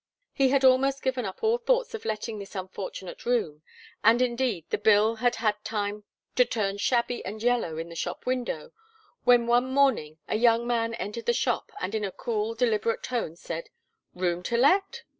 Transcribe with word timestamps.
He 0.33 0.49
had 0.49 0.63
almost 0.65 1.03
given 1.03 1.25
up 1.25 1.43
all 1.43 1.59
thoughts 1.59 1.93
of 1.93 2.05
letting 2.05 2.39
this 2.39 2.55
unfortunate 2.55 3.23
room, 3.23 3.61
and 4.03 4.19
indeed 4.19 4.65
the 4.71 4.79
bill 4.79 5.17
had 5.17 5.35
had 5.35 5.63
time 5.63 6.05
to 6.35 6.43
turn 6.43 6.79
shabby 6.79 7.23
and 7.23 7.43
yellow 7.43 7.77
in 7.77 7.89
the 7.89 7.95
shop 7.95 8.25
window, 8.25 8.71
when 9.25 9.45
one 9.45 9.71
morning 9.71 10.17
a 10.27 10.37
young 10.37 10.65
man 10.65 10.95
entered 10.95 11.27
the 11.27 11.33
shop 11.33 11.71
and 11.79 11.93
in 11.93 12.03
a 12.03 12.11
cool 12.11 12.55
deliberate 12.55 13.03
tone 13.03 13.35
said: 13.35 13.69
"Room 14.15 14.41
to 14.41 14.57
let?" 14.57 15.03